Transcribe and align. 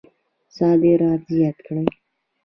صادرات 0.55 1.21
زیات 1.31 1.57
کړئ 1.67 1.87